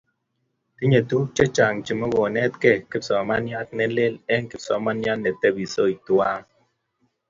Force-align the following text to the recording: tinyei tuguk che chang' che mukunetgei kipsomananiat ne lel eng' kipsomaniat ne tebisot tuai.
tinyei 0.77 1.07
tuguk 1.09 1.31
che 1.35 1.45
chang' 1.55 1.83
che 1.85 1.93
mukunetgei 1.99 2.79
kipsomananiat 2.91 3.67
ne 3.77 3.85
lel 3.95 4.13
eng' 4.33 4.49
kipsomaniat 4.51 5.19
ne 5.21 5.31
tebisot 5.41 5.97
tuai. 6.07 6.39